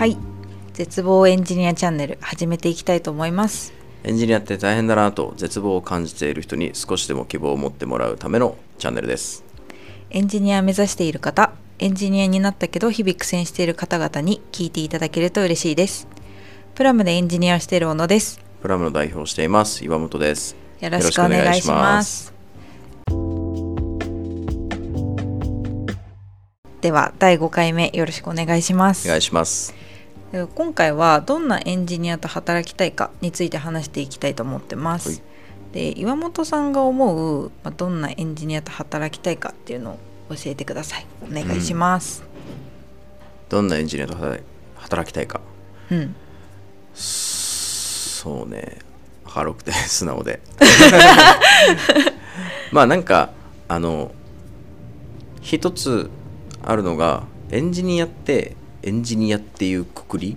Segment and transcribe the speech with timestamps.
[0.00, 0.16] はい。
[0.72, 3.74] 絶望エンジニアチャンネル始めていきたいと思います。
[4.02, 9.44] エンジニアって大変だなと絶望を感じている人に少しでも希望を持ってもらうためのチャンネルです。
[10.08, 16.08] エンジニア目指している方エンジニアになったけど日々苦戦している方々に聞いていただけると嬉しいです。
[16.74, 18.40] プラムでエンジニアをしている小野です。
[18.62, 20.56] プラムの代表をしています岩本です。
[20.80, 22.32] よろしくお願いします。
[26.80, 29.06] では第5回目よろしくお願いします。
[29.06, 29.89] お願いします
[30.32, 35.20] 今回はどんなエンジニアと働きたいかについて話していきたいと思ってます、はい。
[35.72, 39.98] で岩本さんが思う、まあ、どんなエンジニアと働きたいかっていうの
[40.28, 41.06] を教えてください。
[41.28, 42.22] お願いします。
[43.48, 44.16] どんなエンジニアと
[44.76, 45.40] 働きたいか。
[45.90, 46.14] うん、
[46.94, 48.78] そうね。
[49.26, 50.40] 軽くて 素直で。
[52.70, 53.30] まあなんか
[53.66, 54.12] あの
[55.40, 56.08] 一つ
[56.62, 60.36] あるのがエンジニアってエンジニアっていうくくり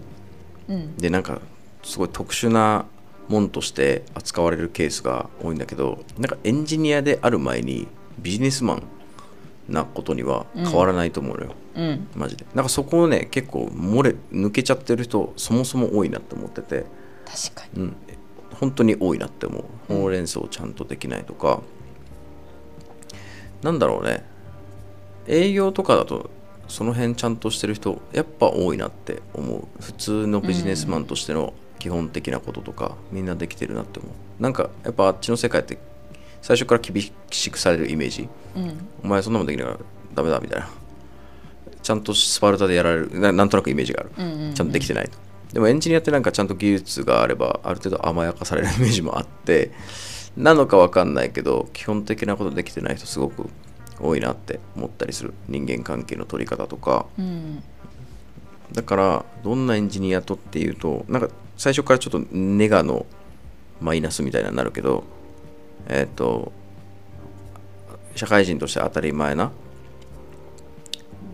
[0.67, 0.97] うん。
[0.97, 1.41] でなんか
[1.83, 2.85] すごい特殊な
[3.27, 7.87] もんとして扱われるケースが多いんだけどなんかエンジニアである前に
[8.19, 8.83] ビジネスマン
[9.67, 12.07] なことには変わらないと思うのよ、うん。
[12.15, 12.45] マジで。
[12.53, 16.85] なんかそこをね結構漏れ抜けちゃってる人そもそも多いなって思ってて。
[17.25, 17.83] 確かに。
[17.83, 17.95] うん。
[18.59, 19.63] 本当に多いなって思う。
[19.87, 21.61] ほうれん草ちゃんとできないとか、
[23.61, 24.23] なんだろうね。
[25.27, 26.29] 営業とかだと
[26.67, 29.67] その辺ちゃんとしてる人やっぱ多いなって思う。
[29.81, 34.41] 普通のビジネスマンとしての基本的なこととか、みんなできてるなって思う。
[34.41, 35.77] なんかやっぱあっちの世界って
[36.41, 38.27] 最初から厳しくされるイメージ。
[38.55, 38.87] うん。
[39.03, 39.79] お前そんなもんできないから
[40.15, 40.69] ダメだみたいな。
[41.81, 44.53] ちゃんとスパルタでやられるななんとなくイメージがある、うんうんうん。
[44.53, 45.09] ちゃんとできてない。
[45.09, 45.17] と
[45.53, 49.71] でもエンジニアってなんかちゃんと技術があればある程度甘やかされるイメージもあって
[50.35, 53.47] なのかわかんないけど基本的なことできてない人すごく
[53.99, 57.05] 多いなって思ったりする人間関係の取り方とか。
[57.17, 57.63] うん。
[58.71, 63.05] だからどんなエンジニアとっていうとなんか最初からちょっとネガの
[63.79, 65.03] マイナスみたいになるけど
[65.87, 66.51] えっ、と
[68.15, 69.51] 社会人として当たり前な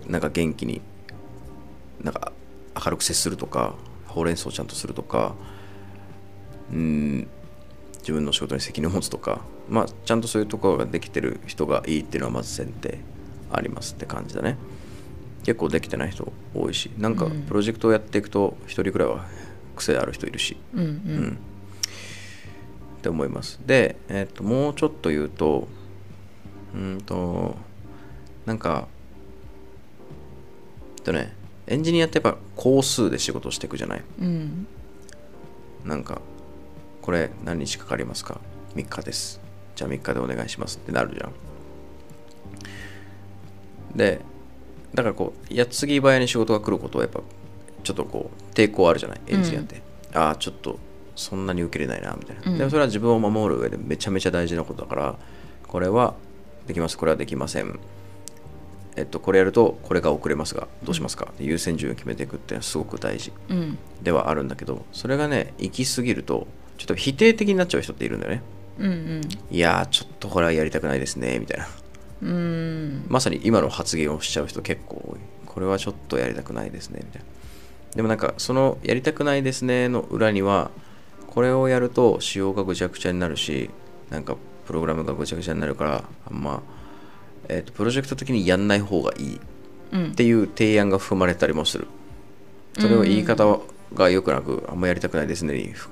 [0.08, 0.82] なんか元気に
[2.02, 2.32] なんか
[2.84, 3.76] 明るく接するとか
[4.08, 5.36] ほうれん草をちゃんとするとか
[6.74, 7.28] うん
[8.00, 13.00] 自分の仕事に責任を持つとかまあちゃんとそういうところができてる人がいいっていうのはまず前提
[13.52, 14.58] ありますって感じだね。
[15.44, 17.42] 結構できてない人多いしなんかうん。
[17.44, 19.26] プロジェクトをやっていくと一人くらいは
[19.76, 20.58] 癖ある人いるし。
[20.74, 20.92] うんううん。
[21.28, 21.40] ん
[23.00, 23.60] って思います。
[23.66, 25.68] で、えっともうちょっと言うと
[26.76, 27.56] うーんと
[28.46, 28.88] なんか
[30.98, 31.34] えっとね
[31.68, 34.02] エンジニアってやっぱ工数で仕事をしていくじゃない。
[34.22, 34.68] うん。
[35.86, 36.22] なんか
[37.10, 38.40] これ何日かかりますか
[38.76, 39.42] ？3日です。
[39.76, 41.32] じゃあ3日でお願いしますってなるじゃん。
[43.98, 44.22] で
[44.94, 47.22] だからこう矢継ぎ早に仕事が来ることはやっぱ
[47.82, 49.22] ちょっとこう抵抗あるじゃない？
[49.26, 49.82] エンジニアって、
[50.14, 50.78] ああちょっと
[51.16, 52.58] そんなに受けれないなみたいな、うん。
[52.60, 55.18] でもそれは自分を守る上でめちゃめちゃ大事なことだから
[55.68, 56.14] これは
[56.68, 56.96] できます。
[56.96, 57.80] これはできません。
[58.98, 63.80] えっとこれやるとこれが遅れますがどうしますか、優先順位を決めていくっていうのはすごく大事うん。
[64.04, 66.46] ではあるんだけどそれがね行き過ぎると
[66.80, 68.42] ちょっと否定的になっちゃう人っているんだよね。
[68.80, 71.68] うんいやーちょっとこれはやりたくないですねみたいな。
[72.24, 72.30] うん。
[72.30, 75.20] うんまさに今の発言をしちゃう人結構多い。
[75.46, 77.28] これはちょっとやりたくないですねみたいな。
[77.96, 80.72] でもなんかそのやりたくないですねの裏には
[81.28, 83.70] これをやると仕様がぐちゃぐちゃになるし
[84.10, 86.62] なんかプログラムがぐちゃぐちゃになるからあんま、
[87.50, 89.40] えーとプロジェクト的にやんない方がいい。
[89.92, 91.88] うんっていう提案が含まれたりもする。
[92.78, 93.60] それを言い方
[93.96, 95.90] が良くなくあんまやりたくないですねにふ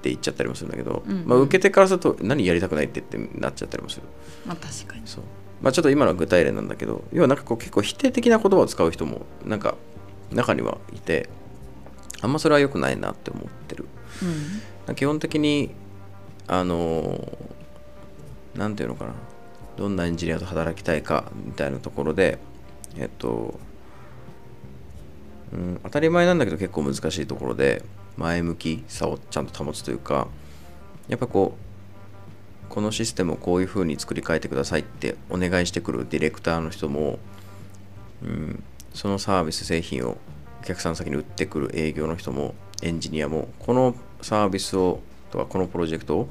[0.00, 1.26] って言っちゃったりもするんだけど、うんうん。
[1.26, 4.02] まあ、受け手からすると何やりたくないってってなっちゃったりもする。
[4.46, 5.02] まあ確かに。
[5.04, 5.24] そう。
[5.60, 9.76] まあちょっと今のは具体例なんだけど要はなんかこう結構否定的な言葉を使う人もなんか
[10.32, 11.28] 中にはいて
[12.22, 13.86] あんまそれは良くないなって思ってる。
[14.88, 14.94] うん。
[14.94, 15.70] 基本的に
[16.48, 19.12] あのーなんていうのかな。
[19.76, 22.38] どんなエンジニアと働きたいかみたいなところで
[22.98, 23.58] えっと、
[25.52, 27.82] うん、当たり前なんだけど結構難しいところで
[28.20, 30.28] 前向きさをちゃんと保つというか
[31.08, 37.18] やっぱこうこのシステムをこういう風に作り変えてくださいってお願いしてくるディレクターの人も、
[38.22, 38.62] うん、
[38.94, 40.18] そのサービス製品を
[40.60, 45.00] お客さん先に売ってくる営業の人もエンジニアもこのサービスを
[45.32, 46.28] とかこのプロジェクトを、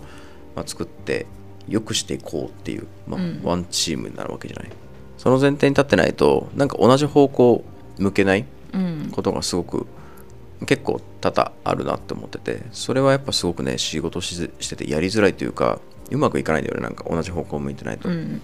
[0.56, 1.25] まあ、作って
[1.68, 3.41] 良くしていこうっていう、まあうん。
[3.44, 4.69] ワンチームになるわけじゃない？
[5.18, 7.63] その前提に立ってないとなんか同じ方向
[7.97, 9.09] 向けないうん。
[9.12, 9.88] ことがすごく
[10.66, 15.80] 結構多々あるなって思っててそれはやっぱすごくね仕事ししててやりづらいというか
[16.12, 18.42] うまくいかないんだよねなんか同じ方向向いてないと、うん。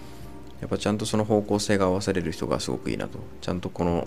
[0.60, 3.18] やっぱちゃんとその方向性が合わせれる人がすごくいいなと。
[3.40, 4.06] ちゃんとこの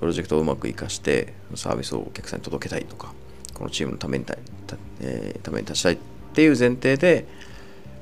[0.00, 3.12] プロジェクトをうまく活かしてサービスをお客さんに届けたいとか
[3.54, 4.36] このチームのためにた、
[5.00, 5.98] えーために立ちたいっ
[6.34, 7.26] ていう前提で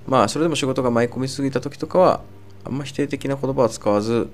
[0.07, 2.23] まあそれでも仕事が舞い込みすぎた時とかは
[2.65, 4.29] あんま否定的な言葉は使わず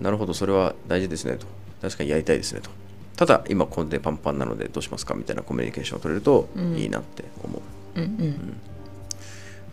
[0.00, 1.46] なるほどそれは大事ですねと。
[1.82, 2.70] 確かにやりたいですねと
[3.20, 5.12] ただ今コンテパンパンなのでどうしますか？
[5.12, 6.74] みたいなコミュニケーションを取れるとうん。
[6.74, 7.62] いいなって思う、
[7.96, 8.56] うんうん。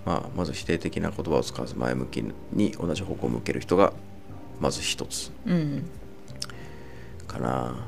[0.05, 3.93] まあ、まず否定的な言葉を使わず前向きに同じ方向を向ける人が
[4.59, 5.85] まず一つうん。
[7.25, 7.87] かな。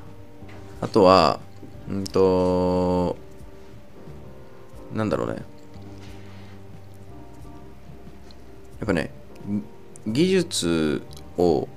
[0.79, 1.41] あとは
[1.89, 3.17] うんと
[4.94, 5.33] なんだろうね。
[8.79, 9.11] やっぱね
[10.07, 11.01] ぎ技術
[11.38, 11.67] を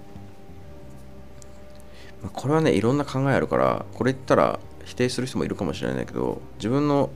[2.23, 7.11] まあこれはねいろんな考えあるからこれ言ったら否定する人もいるかもしれないけど自分の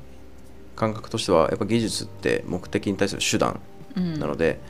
[0.76, 3.60] 感覚としてはやっぱ技術って目的に対する手段
[3.96, 4.20] うん。
[4.20, 4.60] なので、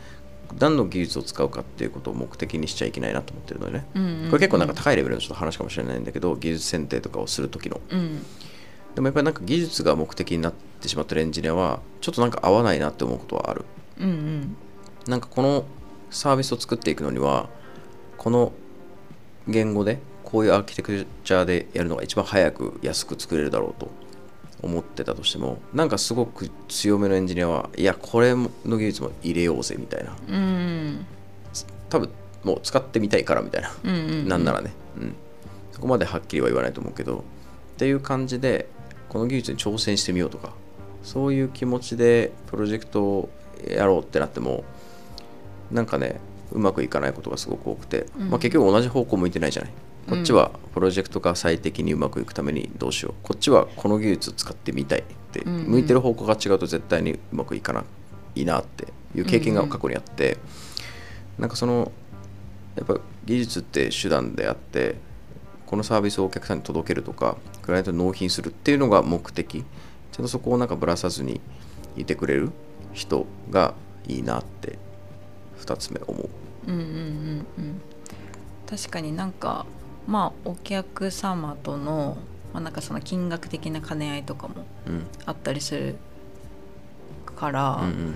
[0.58, 4.30] 何の技術を使うかっていうことを目的にしちゃいけないなと思ってるのでね、うんうん。
[4.30, 7.80] これ結構なんか高いレベルのちょっと話かもしれないんだけど技術選定とかをする時の。
[7.90, 8.22] うん。
[8.94, 13.64] でもやっぱりなんか技術が目的になってしまってるエンジニアはちょっとなんか合わないなって思うことはある。
[13.98, 14.56] うんうん。
[15.08, 15.64] なんかこの
[16.10, 17.48] サービスを作っていくのには
[18.16, 18.52] この
[19.48, 19.98] 言語で
[20.36, 23.90] こういうアーキテクチャでやるのが一番早く安く作れるだろうと
[24.60, 30.14] 思ってたとしてもなんかすごく強めのエンジニアはいやこれの技術も入れようぜみたいな。
[30.28, 31.06] うん。
[31.88, 32.10] 多分
[32.44, 33.70] もう使ってみたいからみたいな。
[33.82, 33.94] うんう
[34.24, 35.14] んなんならね、うん、
[35.72, 37.22] そこまではっきりは言わないと思うけどっ
[37.78, 38.68] ていう感じで
[39.08, 40.52] この技術に挑戦してみようとか
[41.02, 43.30] そういう気持ちでプロジェクトを
[43.66, 44.64] やろうってなっても
[45.70, 46.20] なんかね
[46.52, 48.30] うまくいかないことがすごく多くて、うん。
[48.30, 49.72] まあ、結局同じ方向向いてないじゃない。
[50.08, 53.14] こっちはプロジェクトが最適にうまくいくためにどうしよう。
[53.22, 55.02] こっちはこの技術を使ってみたいっ
[55.32, 55.62] てうんうん。
[55.64, 57.84] 向いてる方向が違うと絶対にうまくいかな
[58.34, 60.38] いなっていう経験が過去にあって、
[61.38, 61.90] なんかその
[62.76, 64.96] やっぱ技術って手段であって
[65.66, 69.64] このサービスをお客さんに届けるとかクライアントに納品するっていうのが目的。
[70.12, 71.42] ちゃんとそこをなんかぶらさずに
[71.94, 72.50] いてくれる
[72.94, 73.74] 人が
[74.08, 74.78] いいなって
[75.60, 76.28] 2つ目思う。
[76.66, 77.46] うんうんうん。
[77.58, 77.80] うん
[78.68, 79.64] 確かになんか
[80.08, 82.16] まあお客様との、
[82.52, 85.06] まあ、なんかその金額的な兼ね合いとかもうん。
[85.24, 85.96] あったりする
[87.36, 88.14] から、うんうん。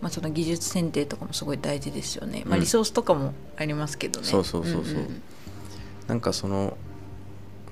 [0.00, 4.26] まあ、その技術選定とかもすごい大事ですよね、まあ、うんリソースとかもありますけどね。
[4.26, 4.94] そうそうそうそう。
[4.94, 5.22] んん。
[6.08, 6.76] なんかその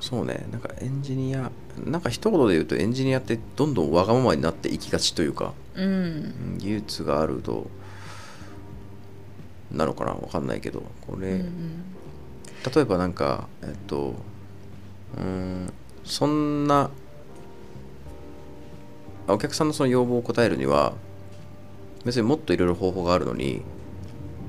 [0.00, 0.46] そうね。
[0.52, 1.50] なんかエンジニア
[1.84, 5.84] なんか一言で言うとエンジニアってどんどんわがままになっていきがちというか、うん。
[5.84, 7.68] うん技術があると
[9.70, 11.84] なのかなわかんないけどこれ、うんうん。
[12.74, 14.14] 例えばなんかえっと
[15.16, 15.72] うーん
[16.04, 16.90] そんな
[19.26, 20.94] あお客さんのその要望を答えるには
[22.04, 23.56] 別にもっといろいろ方法があるのに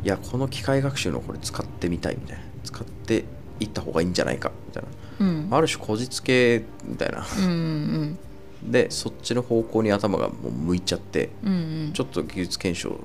[0.04, 3.25] いやこの機械学習のこれ使ってみたいみたいな使って
[3.60, 4.83] いった方がいいんじゃないかみたい
[5.19, 5.50] うん。
[5.50, 7.25] なある種こじつけみたいな。
[7.38, 8.18] うん
[8.63, 8.71] うん。
[8.71, 11.56] でそっちの方向に頭がもう向いちゃってうんう
[11.89, 11.92] ん。
[11.94, 12.98] ちょっと技術検証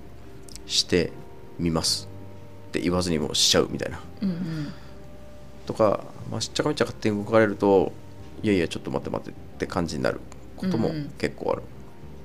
[0.67, 1.11] して
[1.59, 2.09] みます
[2.69, 4.01] って言わずにもうしちゃうみたいな。
[4.23, 4.73] うんうん。
[5.67, 7.93] とか、まあ、しっちゃかめっちゃ勝手に動かれると
[8.43, 10.21] いやいやちょっと待って待ってって感じになる
[10.57, 11.11] こともうんうん。
[11.19, 11.63] 結構ある、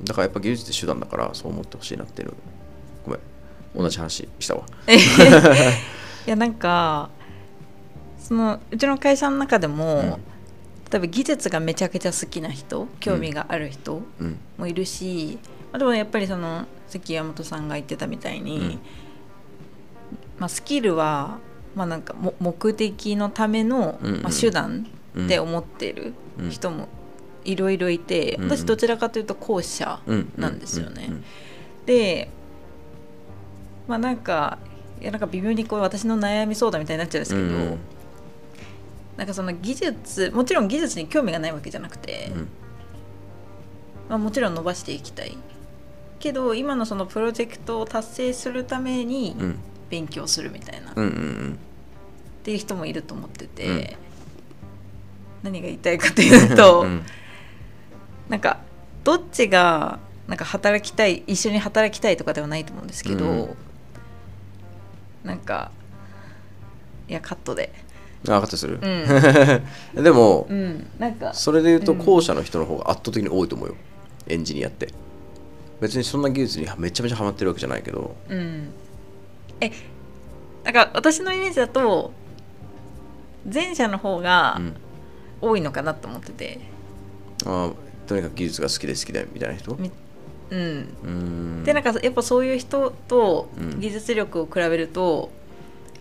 [0.04, 2.34] だからやっぱ技術って手段だからそう思ってほしいなっていう
[3.06, 3.20] ごめん。
[3.76, 4.64] 同じ話したわ。
[6.28, 7.10] いやなんか
[8.18, 10.20] そのうちの会社の中でも、
[10.92, 14.38] 例えば技術がめちゃくちゃ好きな人興味がある人うん。
[14.58, 15.38] もいるし、
[15.72, 18.80] あでもやっぱりそのさっき山本さんが言ってたみたいに、うん
[20.40, 21.40] まあ、スキルは、
[21.76, 26.50] まあ、なんかも目的のための、まあ、手段うんって思ってるうん。
[26.50, 26.88] 人も
[27.44, 31.08] いろいろいて、私どちらかというと後者うんなんですよね。
[31.10, 31.24] うん
[31.86, 32.30] で
[33.88, 34.60] まあなんか
[35.02, 37.80] いやなんか微妙にこう私の悩み相談みたいになっちゃうんですけど、うんうん。
[39.18, 42.48] なんかその技術もちろん技術に興味がないわけじゃなくて、うん。
[44.10, 45.36] まあ、もちろん伸ばしていきたい。
[46.20, 51.60] けど今のそのプロジェクトを達成するためにうん勉強するみたいな、っうんうん。
[52.44, 53.88] ていう人もいると思ってて、うん。
[55.44, 57.04] 何が言いたいかというと、うん。
[58.28, 58.60] なんか
[59.04, 63.50] どっちがなんか働きたい一緒に働きたいとかではないと思うんですけど、うん
[65.24, 65.72] なんか
[67.10, 67.74] いやカットで。
[68.28, 68.80] あ分かったする？
[68.82, 70.04] う、ん。
[70.04, 71.98] でもうんなんかそれで言うとうん。
[72.00, 73.76] 後者の人の方が圧倒的に多いと思うよ。
[74.28, 74.94] エンジニアって。
[75.82, 78.16] 別にそんな技術にめちゃめちゃハマってるわけじゃないけど。
[78.30, 78.70] うん
[79.62, 79.72] え
[80.64, 82.12] なんか私のイメージだと
[83.52, 84.76] 前者の方がうん。
[85.42, 86.60] 多いのかなと思ってて。
[87.46, 87.72] あ
[88.08, 89.74] とにかく技術が好きで好きだみたいな人？
[89.76, 89.90] み
[90.52, 90.60] うん。
[90.60, 91.64] うーん。
[91.64, 93.80] でなんかやっぱそういう人とうん。
[93.80, 95.32] 技術力を比べると、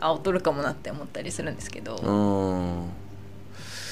[0.00, 1.92] あ劣るかもなって思ったりするんですけど、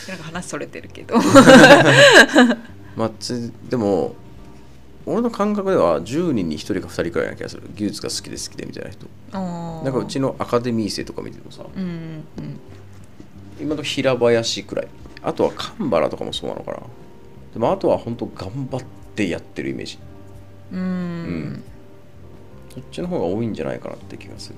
[0.09, 1.15] なんか話それてるけど。
[2.97, 4.17] まあ、つでも
[5.07, 7.63] 俺の感覚では10人に1人か2人くらいな気がする。
[7.75, 9.07] 技術が好きで好きでみたいな人。
[9.33, 12.61] ななんかうちのアカデミー生とか見てもさうんうん
[13.61, 14.89] 今の平林くらい。
[15.23, 16.79] あとは神原とかもそうなのかな。
[17.55, 18.83] でもあとは本当頑張っ
[19.15, 19.99] てやってるイメージ。
[20.73, 20.81] うん。
[20.81, 21.63] うん。
[22.75, 24.57] そっちの方が多いんじゃないかなって気がする。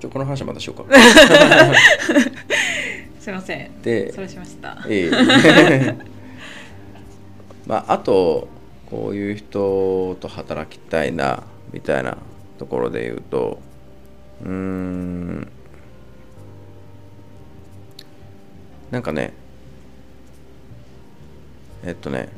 [0.00, 0.94] ちょこの話はまたしようか。
[3.18, 3.82] すいません。
[3.82, 4.78] でそれしました。
[4.88, 5.96] ええ
[7.68, 8.48] まああと
[8.86, 12.16] こういう人と働きたいなみたいな
[12.58, 13.60] ところで言うと
[14.42, 15.48] うーん。
[18.90, 19.34] なんかね
[21.84, 22.30] えっとね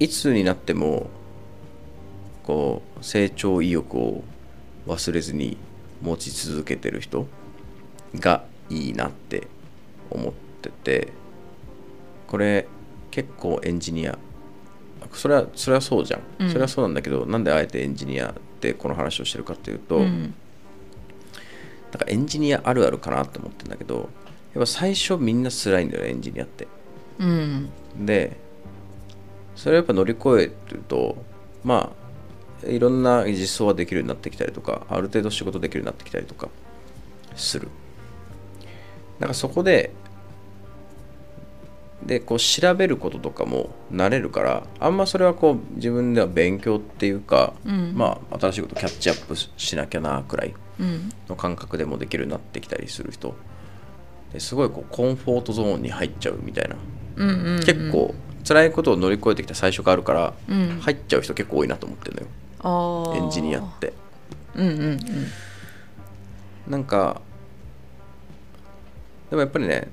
[0.00, 1.08] いつになっても
[2.42, 4.24] こう成長意欲を
[4.88, 5.56] 忘れずに
[6.02, 7.28] 持ち続けてる人
[8.16, 9.46] がいいなって
[10.10, 11.12] 思ってて
[12.32, 12.66] これ
[13.10, 14.18] 結構エンジニア。
[15.12, 16.48] それはそれはそうじゃん、うん。
[16.48, 20.34] それはそうなんだけどなんであえてエンジニアってこの話をしてるかっていうと、うん。
[21.92, 24.08] なんかエンジニアあるあるかなって思ってるんだけどやっ
[24.54, 26.66] ぱ最初みんな辛いんだよねエンジニアって。
[27.18, 27.68] うん。
[28.00, 28.38] で
[29.54, 31.22] それをやっぱ乗り越えると
[31.62, 31.92] ま
[32.64, 36.48] あいろんな実装ができるようになってきたりとかある程度仕事できるようになってきたりとか
[37.36, 37.68] する。
[39.18, 39.92] なんかそこで
[42.06, 47.92] でこう調べることとかも慣れるからあんまそれはこう自分では勉強っていうか、うん。
[47.94, 51.10] まあ新しいことキャッチアップしなきゃなくらいうん。
[51.28, 53.34] の感覚でもできるようになってきたりする人
[54.32, 56.76] ですごいこうコンフォートゾーンに入っちゃうみたいな。
[57.16, 57.60] うんうんうん。
[57.60, 58.14] 結構
[58.46, 60.78] 辛いことを乗り越えてきた最初があるからうん。
[60.80, 63.14] 入っちゃう人結構多いなと思ってるのよ。
[63.16, 63.92] エンジニアって。
[64.56, 64.98] うんうんうん。
[66.68, 67.20] なんか
[69.30, 69.88] でもやっぱりね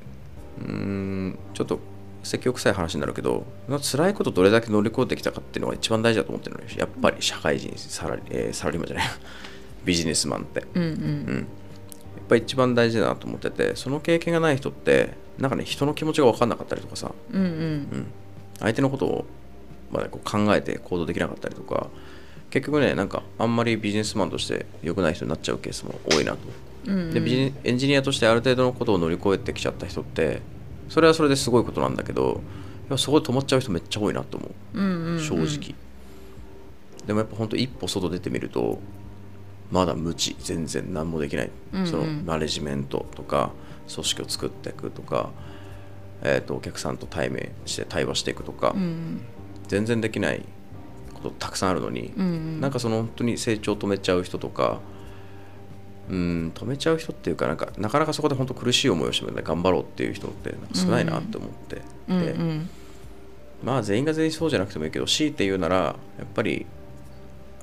[0.60, 1.80] うーんちょっと
[2.30, 3.44] 積極臭い話になるけど
[3.82, 6.68] 辛いことどれだけ乗り越えてきたかっていうのが一番大事だと思ってるのよ。
[6.78, 9.08] やっぱり社会人サラリ,、えーサラリーマンじゃない。
[9.84, 10.64] ビジネスマンって。
[10.76, 10.90] うんうん。
[10.90, 11.46] うん、やっ
[12.30, 17.48] ぱり一番大事だなと思っててその経験がない人ってなんかね人の気持ちが分かんなかったりとかさ、うんうん。
[17.48, 17.52] う
[17.96, 18.06] ん、
[18.60, 19.26] 相手のことを、
[19.92, 21.88] まあ、こう考えて行動できなかったりとか
[22.52, 26.38] 結局ねなんかあんまりビジネスマンとして良くない人になっちゃうケースも多いなと。
[26.86, 27.14] うんうん。
[27.14, 30.42] でエンジニアとしてある程度のことを乗り越えてきちゃった人って
[30.90, 32.38] それはそれですごいことなんだけどやっ
[32.90, 35.20] ぱそこで止まっちゃう人めっちゃ多いなと思う。
[35.20, 35.76] 正直、
[37.06, 38.80] でもやっぱ本当一歩外出てみると
[39.72, 41.88] まだ無知全然何もできない、うんうん。
[41.88, 43.52] そのマネジメントとか
[43.94, 45.30] 組織を作っていくとか、
[46.24, 49.22] えー、とお客さんと対面して対話していくとか、うん。
[49.68, 50.44] 全然できない
[51.14, 52.28] ことたくさんあるのに、うんう
[52.58, 52.62] ん。
[52.62, 54.80] なんかその本当に成長を止めちゃう人とか
[56.10, 62.70] うん止めちゃう人っていうかなんかなかなかそこで本当苦しい思いをしてもね頑張ろうっていう人って少ないなって思って、うんでうん。
[63.64, 66.66] まあ全員が全員そうじゃなくてもいいけど強いて言うならやっぱり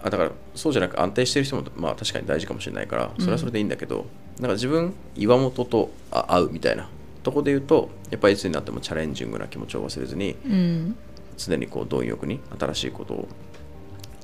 [0.02, 4.06] あだからそうじゃなく安定してる人もまあ確かに大事かもしれないからそれはそれでいいんだけど、
[4.38, 6.88] なんか自分岩本とあ会うみたいな
[7.22, 10.96] とこで言うとやっぱりいつになってもチャレンジングな気持ちを忘れずにうん。
[11.38, 13.28] 常にこう貪欲に新しいことを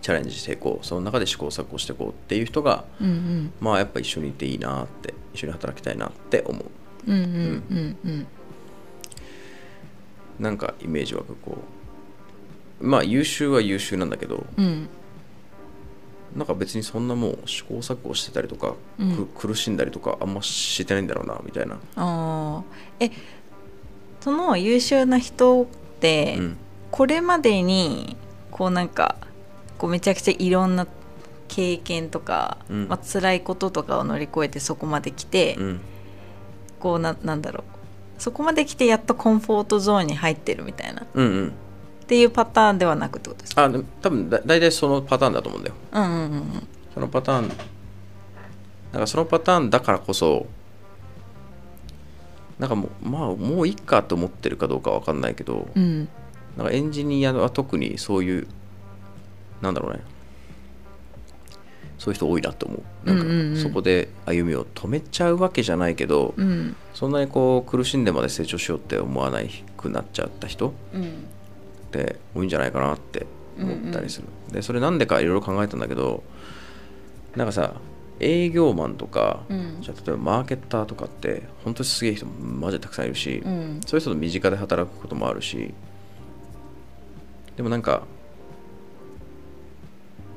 [0.02, 0.86] チャレンジしていこう。
[0.86, 3.52] その中で試行錯誤していこうっていう人がうんうん。
[3.60, 6.64] まあやっぱ一緒にいていいなって一緒に働きたいなって思う。
[7.06, 8.26] うんうんうんうん
[10.38, 11.58] なんかイメージ湧くこ
[12.80, 12.86] う。
[12.86, 14.88] まあ優秀は優秀なんだけどうん。
[16.36, 19.14] なんか別にそんなもう試行錯誤してたりとか、うん。
[19.14, 23.06] く苦しんだりとかあんましてないんだろうなみたいな、あー。
[23.06, 23.10] え
[24.20, 25.66] その優秀な人っ
[26.00, 26.56] て、うん。
[26.90, 28.16] これまでに
[28.50, 29.16] こうなんか
[29.82, 30.86] こうめちゃくちゃいろんな
[31.48, 32.86] 経験とか、うん。
[32.86, 35.80] まあ辛いこととかを乗り越えてそこまで来て、うん。
[36.78, 37.64] こうななんだろ
[38.18, 38.22] う。
[38.22, 41.02] そこまで来てやっとコンフォートゾーンに入ってるみたいな。
[41.02, 41.52] っうんうん。
[42.06, 43.64] ていうパターンではなくってことですか？
[43.64, 43.70] あ
[44.00, 45.74] 多分だ大体そのパターンだと思うんだよ。
[45.90, 47.48] うんうんうんそのパターン
[48.92, 50.46] なんかそのパターンだからこそ
[52.60, 56.08] なんかもうまあもういいかと思ってるかどうかわかんないけど、うん。
[56.56, 58.46] なんかエンジニアは特にそういう
[59.62, 60.00] なんだろうね。
[61.98, 63.06] そういう人多いなと思う。
[63.06, 63.56] なんかうんうんうん。
[63.56, 66.74] そこで歩みを止めちゃうわけじゃないけど、うん。
[66.94, 71.24] そんなにこう苦しんでまで成長しようって思わないくなっちゃった人っうん
[71.90, 73.26] て多いんじゃないかなって
[73.58, 76.24] 思ったりする、でそれなんでかいろいろ考えたんだけど
[77.36, 77.74] なんかさ
[78.18, 79.78] 営業マンとか、うん。
[79.80, 83.80] じゃあ例えばマーケッターとかって本当にすげえ人マジでたくさんいるし、うん。
[83.86, 85.72] そういう人と身近で働くこともあるし
[87.56, 88.02] でもなんか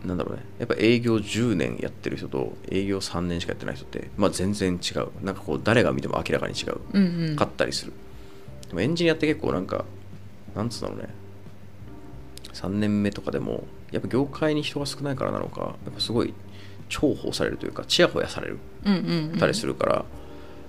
[0.06, 0.44] なんだろうね。
[0.60, 5.08] やっぱ営業10年やってる人と営業3年しかやってない人って、まあ、全然違う。
[5.24, 7.36] なんかこう誰が見ても明らかに違う、うんうん。
[7.36, 7.94] かったりする。
[8.68, 9.86] でもエンジニアって結構なんか
[10.56, 11.10] なんつうんだろうね。
[12.54, 16.34] 3年目とかでもやっぱ業界に人が少ないからなのかやっぱすごい
[16.90, 18.60] 重宝されるというかちやほやされる。
[18.86, 19.40] うんうんうん。
[19.40, 20.06] たりするから、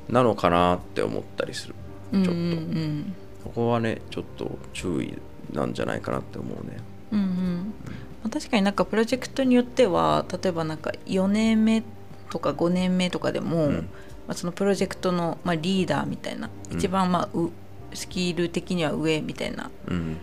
[0.09, 1.75] なのかなって思ったりする。
[2.13, 2.41] うんちょっと。
[2.41, 3.15] うんうん
[3.47, 5.15] そこはねちょっと注意
[5.53, 6.79] なんじゃないかなって思うね。
[7.13, 7.75] うんうん。
[8.16, 11.83] まあ確かになんかプロジェクトによっては例えばなんか4年目
[12.31, 13.89] とか5年目とかでも、うん。
[14.27, 16.77] まあ、そのプロジェクトの、まあ、リーダーみたいな、うん。
[16.77, 17.51] 一番まあう
[17.95, 20.17] スキル的には上みたいなうん。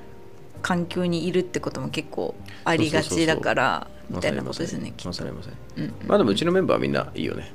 [0.62, 2.33] 環境にいるってことも結ま
[2.63, 5.25] ありがちだからみたいなことですねきっと。
[6.07, 7.51] まあでもうちのメンバーはみんないいよね。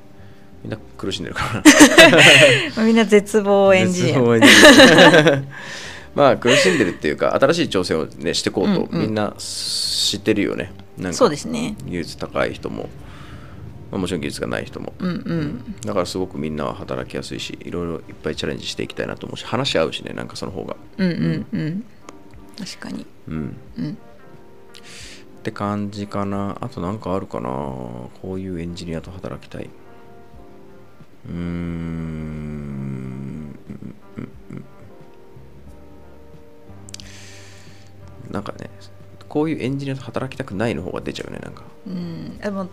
[0.63, 1.53] みんな苦しんでるから。
[1.55, 1.63] ま
[2.83, 5.43] あみんな絶望エンジニア絶望エンジニア
[6.19, 9.01] まあ苦しんでるっていうか新しい挑戦をねしていこうと、うんうん。
[9.03, 10.73] みんな知ってるよね。
[10.97, 11.77] なんそうかですね。
[11.85, 12.89] 技術高い人も、
[13.89, 15.75] まあ、もちろん技術がない人も、うんうん。
[15.79, 20.75] だからすごくみんなは働きやすいしいろいろいっぱいチャレンジしていきたいなと思うし話し合うしねなんかその方が。
[20.97, 21.85] うんうんうん。
[22.57, 23.05] 確かに。
[23.29, 23.57] うん。
[23.77, 23.91] うん。
[23.91, 26.57] って感じかな。
[26.59, 27.49] あとなんかあるかな。
[27.49, 29.69] こういうエンジニアと働きたい。
[31.29, 31.39] うーんう
[33.71, 34.65] んうんうん
[38.29, 38.69] なんかね
[39.27, 41.63] こういうエンジニアと働きたくないの方が出ちゃうねなんか。
[41.87, 42.37] うん。
[42.39, 42.67] でも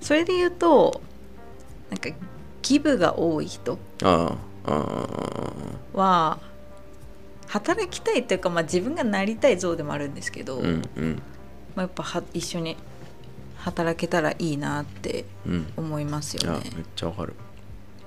[0.00, 1.00] それで言うと
[1.90, 2.10] なんか
[2.62, 5.08] ギブが多い人あああ
[5.94, 6.38] あは
[7.46, 11.22] 働きたいというか、まあ、自分がなりたい像でもあるんですけど、うんうん。
[11.74, 12.76] まあ、やっぱは一緒に
[13.56, 15.72] 働けたらいいなってうん。
[15.76, 16.60] 思いますよね。
[16.64, 16.82] いやめ。
[16.82, 17.34] っちゃわかる。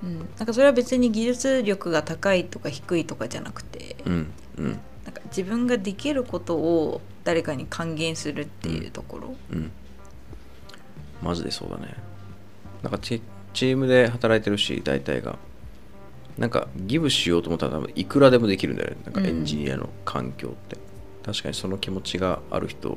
[0.02, 4.80] うん、なんかそれは別に技術力が高いとか低いとかじゃなくて、うんうん
[5.14, 9.70] なんか自分ができることを誰かに還元するっていうところ、うん。
[11.22, 11.94] マジでそうだね。
[12.82, 13.20] なんかチ
[13.52, 15.38] チームで働いてるし大体が。
[16.38, 18.96] なんかギブしようと思ったら多分いくらでもできるんだよね。
[19.04, 20.78] なんかエンジニアの環境って、
[21.22, 22.96] 確かにその気持ちがある人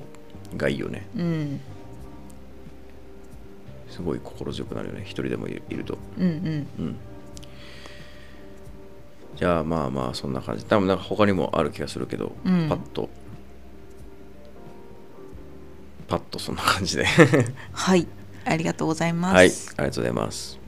[0.55, 1.05] がいいよね。
[1.17, 1.59] うん、
[3.89, 5.01] すごい心強くなるよね。
[5.01, 5.97] 一人でもいるいると。
[6.17, 6.67] うんうん。
[6.79, 6.95] うん
[9.35, 10.65] じゃあまあまあそんな感じ。
[10.65, 12.69] 多分なんか他にもある気がするけど、うん。
[12.69, 13.09] パッと。
[16.07, 17.05] パッとそんな感じで。
[17.73, 18.07] はい。
[18.45, 19.35] ありがとうございます。
[19.35, 19.47] はい。
[19.47, 20.59] ありがとうございます。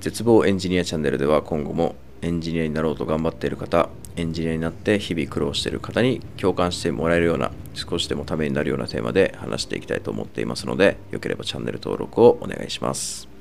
[0.00, 13.35] 絶望エンジニアチャンネルでは今後もエンジニアになろうと頑張っている方エンジニアになって日々苦労している方に共感してもらえるような少しでもためになるようなテーマで話していきたいと思っていますのでよければチャンネル登録をお願いします。